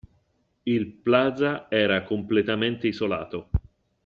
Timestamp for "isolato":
2.87-3.49